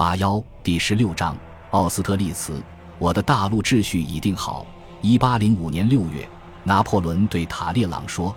[0.00, 1.36] 八幺第十六章
[1.72, 2.62] 奥斯特利茨，
[2.98, 4.66] 我的大陆秩序已定好。
[5.02, 6.26] 一八零五年六月，
[6.64, 8.34] 拿破仑对塔列朗说：“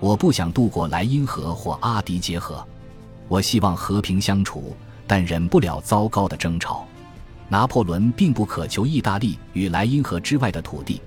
[0.00, 2.66] 我不想渡过莱茵河或阿迪结河，
[3.28, 4.74] 我希望和平相处，
[5.06, 6.84] 但忍不了糟糕的争吵。”
[7.48, 11.00] 拿破仑并不渴求意大利与莱茵河之外的土地，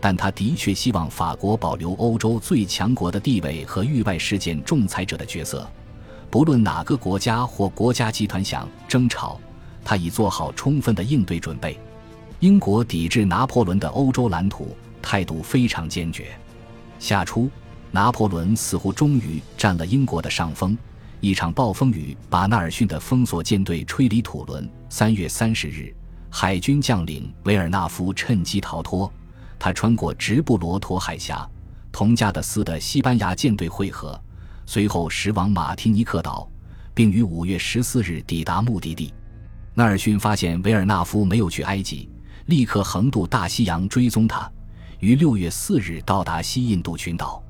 [0.00, 5.64] 但他的确希望法国保留欧洲最强国的地位和域外事件仲裁者的角色。
[6.28, 9.38] 不论哪个国家或国家集团想争吵，
[9.84, 11.78] 他已做好充分的应对准备。
[12.40, 16.32] 英国抵制拿破仑的欧洲蓝图态度非常坚决。
[16.98, 17.48] 夏初，
[17.90, 20.76] 拿破仑似乎终于占了英国的上风。
[21.20, 24.68] 一场暴风雨把纳尔逊的封锁舰队吹离土伦。
[24.88, 25.94] 三月三十日，
[26.28, 29.12] 海军将领维尔纳夫趁机逃脱。
[29.56, 31.48] 他穿过直布罗陀海峡，
[31.92, 34.20] 同加的斯的西班牙舰队会合，
[34.66, 36.50] 随后驶往马提尼克岛，
[36.92, 39.14] 并于五月十四日抵达目的地。
[39.74, 42.10] 纳尔逊发现维尔纳夫没有去埃及，
[42.46, 44.50] 立刻横渡大西洋追踪他，
[44.98, 47.42] 于六月四日到达西印度群岛。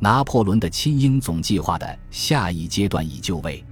[0.00, 3.62] 拿破仑的亲英总计划的下一阶段已就位，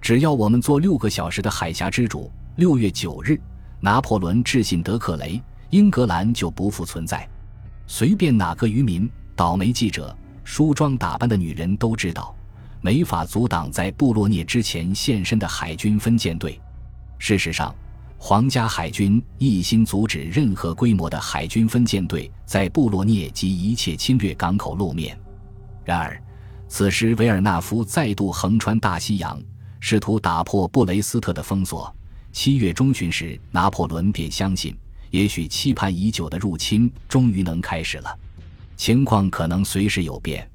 [0.00, 2.30] 只要我们做六个小时的海峡之主。
[2.56, 3.40] 六月九日，
[3.78, 7.26] 拿破仑致信德克雷，英格兰就不复存在。
[7.86, 12.34] 随便哪个渔民、倒霉记者、梳妆打扮的女人都知道，
[12.80, 16.60] 没法阻挡在布洛涅之前现身的海军分舰队。
[17.18, 17.74] 事实上，
[18.16, 25.18] 皇家海军一心阻止任何规模的海军分舰队在布罗涅及一切侵略港口露面。
[25.84, 26.20] 然而，
[26.68, 29.40] 此时维尔纳夫再度横穿大西洋，
[29.80, 31.94] 试图打破布雷斯特的封锁。
[32.32, 34.76] 七月中旬时，拿破仑便相信，
[35.10, 38.18] 也许期盼已久的入侵终于能开始了。
[38.76, 40.48] 情况可能随时有变，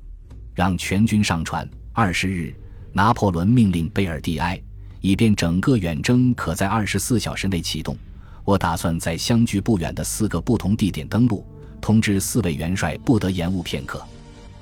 [0.53, 1.67] 让全军上船。
[1.91, 2.55] 二十日，
[2.91, 4.61] 拿破仑命令贝尔蒂埃，
[5.03, 7.97] 以便整个远征可在二十四小时内启动。
[8.45, 11.45] 我打算在相距不远的四个不同地点登陆，
[11.81, 14.01] 通知四位元帅不得延误片刻。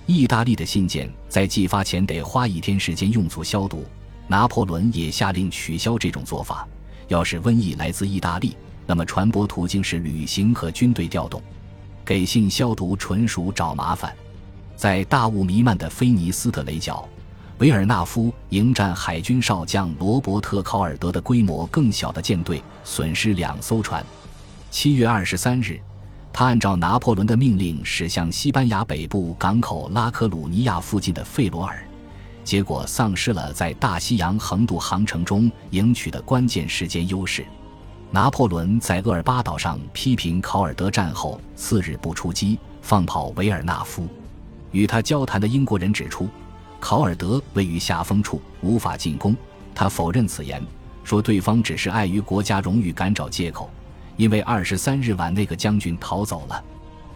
[0.07, 3.85] 意大利的信件在寄发前得花一天时间用粗消毒。
[4.27, 6.67] 拿破仑也下令取消这种做法。
[7.07, 8.57] 要是瘟疫来自意大利，
[8.87, 11.39] 那么传播途径是旅行和军队调动。
[12.03, 14.11] 给信消毒纯属找麻烦。
[14.75, 17.07] 在大雾弥漫的菲尼斯特雷角，
[17.61, 24.03] 维尔纳夫迎战海军少将罗伯特·考尔德的规模更小的舰队，损失两艘船。
[24.71, 25.79] 七月二十三日。
[26.33, 31.85] 他按照拿破仑的命令驶向西班牙北部港口拉科鲁尼亚附近的费罗尔，
[32.43, 37.45] 结果丧失了在大西洋横渡航程中赢取的关键时间优势。
[38.09, 44.07] 拿破仑在厄尔巴岛上批评考尔德战后次日不出击，放跑维尔纳夫。
[44.71, 46.27] 与他交谈的英国人指出，
[46.81, 49.33] 考尔德位于下风处，无法进攻。
[49.73, 50.61] 他否认此言，
[51.03, 53.69] 说对方只是碍于国家荣誉赶找借口。
[54.17, 56.63] 因为二十三日晚那个将军逃走了，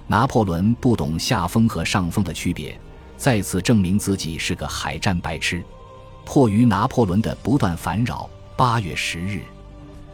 [0.08, 2.80] 拿破仑不懂下风和上风的区别，
[3.18, 5.62] 再次证明自己是个海战白痴。
[6.24, 9.42] 迫于拿破仑的不断烦扰，八月十日，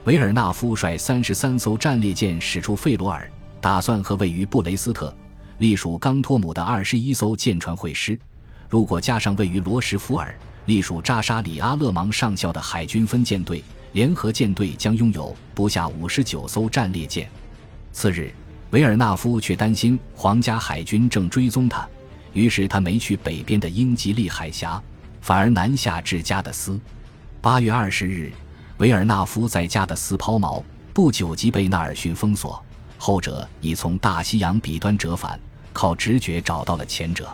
[0.06, 3.29] 维尔纳夫率三十三艘战列舰驶出费罗尔，
[3.61, 5.16] 打算和位于布雷斯特、
[5.59, 8.19] 隶属冈托姆的二十一艘舰船会师。
[8.72, 10.34] 如果加上位于罗什福尔、
[10.66, 13.64] 隶属扎沙里阿勒芒上校的海军分舰队。
[13.94, 17.30] 联合舰队将拥有不下五十九艘战列舰。
[17.92, 18.34] 次日，
[18.70, 21.86] 维尔纳夫却担心皇家海军正追踪他，
[22.32, 24.82] 于是他没去北边的英吉利海峡，
[25.20, 26.80] 反而南下至加的斯。
[27.42, 28.32] 八月二十日，
[28.78, 32.64] 维尔纳夫在加的斯抛锚，不久即被纳尔逊封锁。
[32.98, 35.38] 后者已从大西洋彼端折返，
[35.74, 37.28] 靠直觉找到了前者。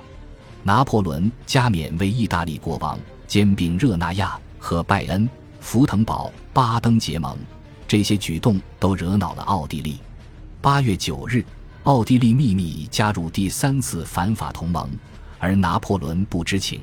[0.68, 5.30] 拿破仑加冕为意大利国王，兼并热那亚和拜恩。
[5.62, 7.38] 福腾堡、巴登结盟，
[7.88, 9.98] 这些举动都惹恼了奥地利。
[10.60, 11.42] 八月九日，
[11.84, 14.90] 奥地利秘密加入第三次反法同盟，
[15.40, 16.82] 而拿破仑不知情。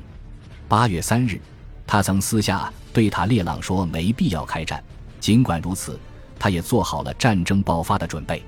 [0.67, 1.39] 八月三日，
[1.85, 4.83] 他曾私下对塔列朗说没必要开战。
[5.19, 5.99] 尽管如此，
[6.39, 8.43] 他也做好了战争爆发的准备。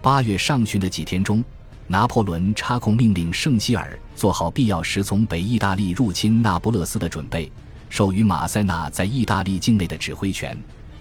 [0.00, 1.42] 八月上旬的几天中，
[1.86, 7.50] 拿破仑插空命令圣希尔做好必要时从北意大利入侵那不勒斯的准备。
[7.90, 10.56] 授予马塞纳在意大利境内的指挥权，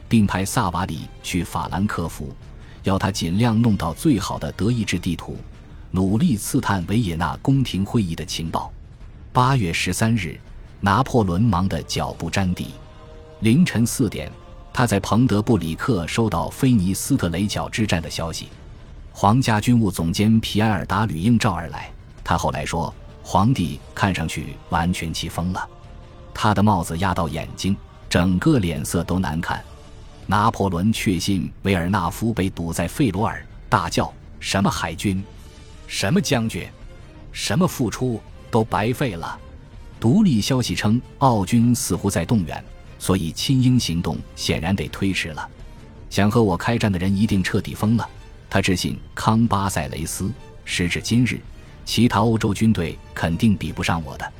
[0.09, 2.35] 并派萨瓦里去法兰克福，
[2.83, 5.37] 要他尽量弄到最好的德意志地图，
[5.91, 8.69] 努力刺探维也纳宫廷会议的情报。
[9.31, 10.37] 八月十三日，
[10.81, 12.67] 拿破仑忙得脚不沾地。
[13.39, 14.29] 凌晨四点，
[14.73, 18.49] 他在彭德布里克收到菲尼斯特雷角之战的消息。
[19.11, 21.91] 皇家军务总监皮埃尔达吕应召而来，
[22.23, 25.69] 他后来说，皇帝看上去完全气疯了。
[26.33, 27.75] 他的帽子压到眼睛，
[28.09, 29.61] 整个脸色都难看。
[30.25, 35.21] 拿破仑确信维尔纳夫被堵在费罗尔，大叫：“什么海军，
[35.87, 36.65] 什么将军，
[37.33, 38.19] 什么付出
[38.49, 39.37] 都白费了。”
[39.99, 42.63] 独立消息称，奥军似乎在动员，
[42.97, 45.47] 所以亲英行动显然得推迟了。
[46.09, 48.09] 想和我开战的人一定彻底疯了。
[48.51, 50.29] 他致信康巴塞雷斯，
[50.65, 51.39] 时至今日，
[51.85, 54.33] 其他欧洲军队肯定比不上我的。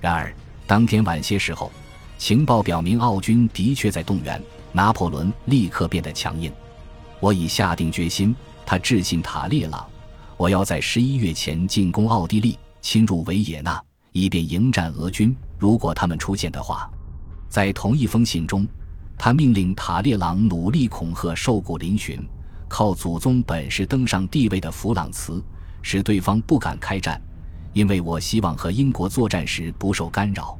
[0.00, 0.34] 然而，
[0.66, 1.70] 当天晚些时候，
[2.16, 4.42] 情报表明奥军的确在动员。
[4.72, 6.50] 拿破仑立刻变得强硬。
[7.18, 8.32] 我已下定决心，
[8.64, 9.84] 他致信塔列朗，
[10.36, 13.82] 我要在十一月前进攻奥地利，侵入维也纳，
[14.12, 15.36] 以便迎战俄军。
[15.58, 16.88] 如果他们出现的话，
[17.48, 18.64] 在同一封信中，
[19.18, 22.20] 他命令塔列朗努力恐吓瘦骨嶙峋、
[22.70, 25.42] 靠祖宗本事登上帝位的弗朗茨，
[25.82, 27.20] 使对方不敢开战，
[27.72, 30.56] 因为我希望和英国作战时不受干扰。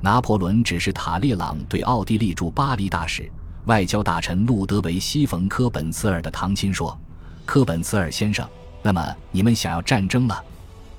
[0.00, 3.30] 拿破仑指示塔列朗对奥地利驻巴黎大使。
[3.66, 6.98] 外交大臣路德维希·冯·科本茨尔的堂亲说
[7.46, 8.48] ：“科本茨尔先生，
[8.82, 10.42] 那么你们想要战争了？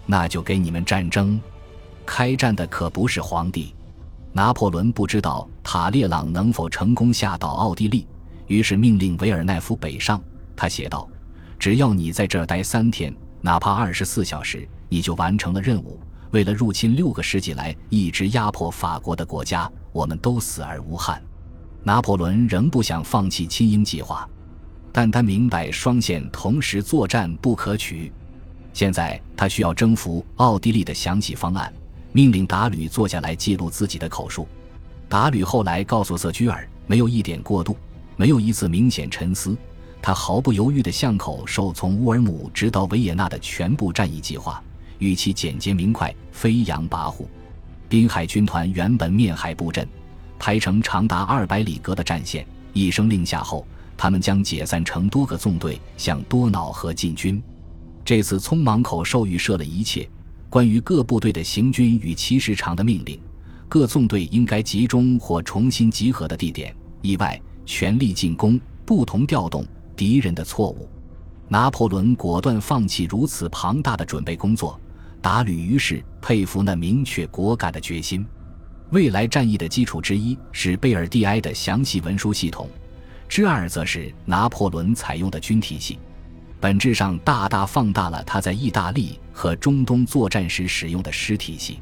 [0.06, 1.42] 那就给你们战争。
[2.06, 3.74] 开战的可不是皇帝。”
[4.32, 8.08] 拿破仑不知道塔列朗能否成功下到奥地利，
[8.48, 10.22] 于是命令维尔奈夫北上。
[10.56, 11.10] 他写道
[11.60, 16.00] ：“只要你在这儿待三天，哪怕二十四小时，你就完成了任务。
[16.32, 21.22] 为了入侵六个世纪来一直压迫法国的国家，我们都死而无憾。”
[21.86, 24.26] 拿破仑仍不想放弃亲英计划，
[24.92, 28.10] 但他明白双线同时作战不可取。
[28.72, 31.72] 现在他需要征服奥地利的详细方案，
[32.14, 34.48] 命令达吕坐下来记录自己的口述。
[35.10, 37.76] 达吕后来告诉瑟居尔，没有一点过度，
[38.16, 39.58] 没有一次明显沉思，
[40.06, 44.62] 他毫不犹豫地向口授从乌尔姆直到维也纳的全部战役计划，
[45.00, 47.26] 语气简洁明快，飞扬跋扈。
[47.88, 49.88] 滨海军团原本面海布阵。
[50.38, 53.66] 排成长达二百里格的战线，一声令下后，
[53.96, 57.42] 他们将解散成多个纵队向多瑙河进军。
[58.04, 60.06] 这次匆忙口授预设了一切
[60.50, 63.18] 关于各部队的行军与其时长的命令，
[63.70, 69.66] 各纵队应该集中或重新集合的地点，意外全力进攻，不同调动
[69.96, 70.90] 敌人的错误。
[71.48, 74.80] 拿破仑果断放弃如此庞大的准备工作，
[75.22, 78.26] 达吕于是佩服那明确果敢的决心。
[78.90, 82.68] 未来战役的基础之一是贝尔蒂埃的详细文书系统，
[83.28, 86.00] 之二则是拿破仑采用的军体系，
[86.60, 91.80] 本质上大大放大了他在意大利和中东作战时使用的师体系。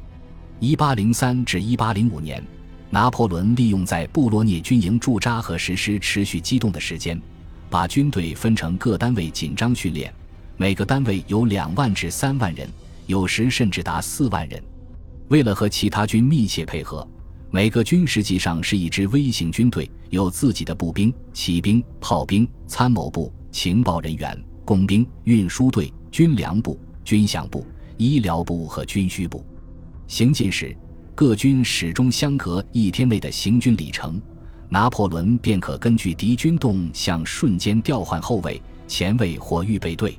[0.60, 2.44] 一八零三至一八零五年，
[2.90, 7.22] 拿破仑利用在布罗涅军营驻扎和实施持续机动的时间，
[7.72, 10.14] 把军队分成各单位紧张训练，
[10.58, 12.68] 每个单位有两万至三万人，
[13.08, 14.62] 有时甚至达四万人。
[15.30, 17.08] 为了和其他军密切配合，
[17.50, 27.66] 每个军实际上是一支微型军队，有自己的步兵、骑兵、炮兵、参谋部、情报人员、工兵、运输队、军粮部、军饷部、
[27.96, 29.46] 医疗部和军需部。
[30.08, 30.76] 行进时，
[31.16, 34.22] 各军始终相隔一天内的行军里程，
[34.72, 40.18] 拿破仑便可根据敌军动向瞬间调换后卫、前卫或预备队。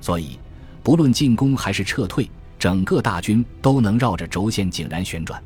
[0.00, 0.38] 所以，
[0.82, 2.28] 不论进攻还是撤退。
[2.58, 5.42] 整个大军都能绕着轴线井然旋转，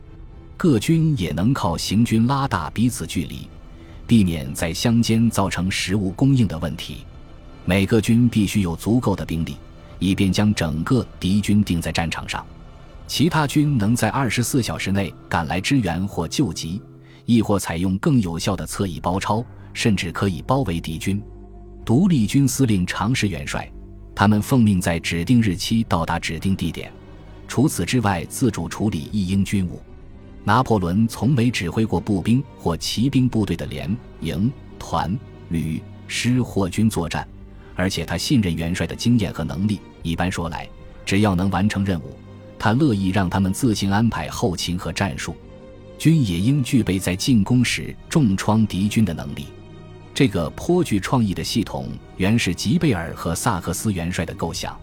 [0.55, 3.49] 各军也能靠行军拉大彼此距离，
[4.07, 7.07] 避免在乡间造成食物供应的问题。
[7.65, 9.57] 每个军必须有足够的兵力，
[9.99, 12.45] 以便将整个敌军定在战场上。
[13.07, 16.83] 其他军能在二十四小时内赶来支援或救急，
[17.27, 21.23] 亦或采用更有效的侧翼包抄，甚至可以包围敌军。
[21.85, 23.71] 独立军司令常是元帅，
[24.15, 26.91] 他们奉命在指定日期到达指定地点。
[27.47, 29.81] 除此之外，自主处理一应军务。
[30.43, 35.17] 拿破仑从没指挥过步兵或骑兵部队的连、营、团、
[35.49, 37.27] 旅、师或军作战，
[37.75, 39.81] 而且他信任元帅的经验和能力。
[40.03, 40.69] 一般说来，
[41.05, 42.17] 只要能完成任务，
[42.59, 45.35] 他乐意让他们自行安排后勤和战术。
[45.99, 49.47] 军也应具备在进攻时重创敌军的能力。
[50.15, 54.79] 这个颇具创意的系统原是吉贝尔和萨克斯元帅的构想。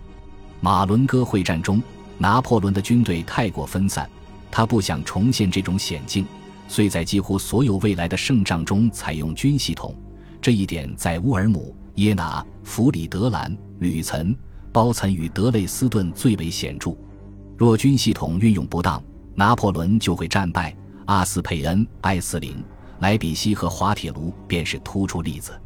[0.62, 1.82] 马伦哥会战中。
[2.20, 4.08] 拿破仑的军队太过分散，
[4.52, 6.26] 他不想重现这种险境，
[6.68, 9.94] 遂在几乎所有未来的胜仗中采用军系统。
[10.40, 14.34] 这一点在乌尔姆、耶拿、弗里德兰、吕岑、
[14.72, 16.96] 包岑与德累斯顿最为显著。
[17.58, 19.04] 若军系统运用不当，
[19.36, 20.74] 拿破仑就会战败。
[21.06, 22.64] 阿斯佩恩、埃斯林、
[23.00, 25.60] 莱比锡和滑铁卢便是突出例子。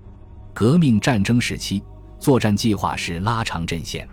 [0.53, 1.83] 革命战争时期，
[2.19, 4.07] 作战计划是拉长阵线，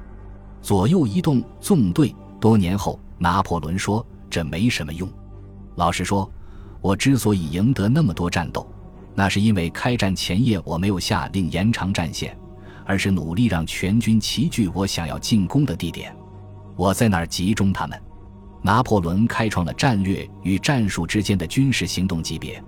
[0.60, 2.14] 左右移动纵队。
[2.40, 5.08] 多年后，拿破仑说：“这没什么用。
[5.76, 6.30] 老实说，
[6.82, 8.70] 我之所以赢得那么多战斗，
[9.14, 12.36] 那是因为开战前夜我没有下令延长战线，
[12.84, 16.14] 而是努力让全军齐聚我想要进攻的地点。
[16.76, 17.98] 我在那儿集中他们。
[18.64, 22.64] 拿破仑开创了战略与战术之间的军事行动级别。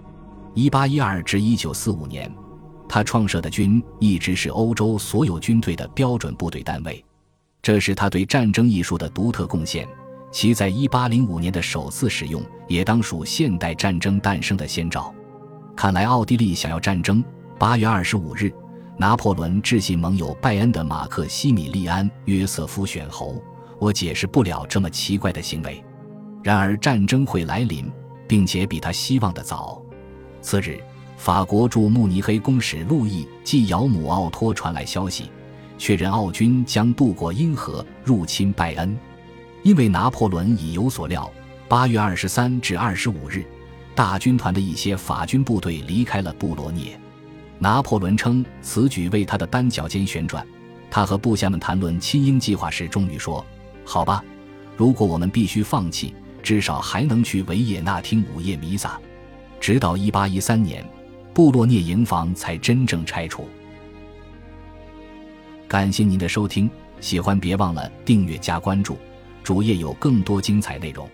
[0.52, 2.30] 一八一二至一九四五年，
[2.86, 7.02] 他创设的军一直是欧洲所有军队的标准部队单位，
[7.62, 9.88] 这是他对战争艺术的独特贡献。
[10.30, 15.14] 其在一八零五年的首次使用，也当属现代战争诞生的先兆。
[15.74, 17.24] 看来奥地利想要战争。
[17.58, 18.52] 八月二十五日，
[18.98, 23.42] 拿破仑致信盟友拜恩的马克西米利安·约瑟夫选侯。
[23.78, 25.82] 我解释不了这么奇怪的行为。
[26.46, 27.90] 然而战争会来临，
[28.28, 29.82] 并且比他希望的早。
[30.40, 30.80] 次日，
[31.16, 35.28] 法国驻慕尼黑公使路易寄姚姆奥托传来消息，
[35.76, 38.96] 确认奥军将渡过因河入侵拜恩。
[39.64, 41.28] 因为拿破仑已有所料，
[41.66, 43.44] 八月二十三至二十五日，
[43.92, 46.96] 大军团的一些法军部队离开了布罗涅。
[47.58, 50.46] 拿破仑称此举为他的单脚尖旋转。
[50.92, 53.44] 他和部下们谈论亲英计划时，终于说。
[53.84, 54.22] 好吧，
[54.76, 56.14] 如果我们必须放弃，
[56.46, 59.00] 至少还能去维也纳听午夜弥撒。
[59.58, 60.88] 直到1813年，
[61.34, 63.48] 布洛涅营房才真正拆除。
[65.66, 68.96] 感谢您的收听，喜欢别忘了订阅加关注，
[69.42, 71.10] 主页有更多精彩内容。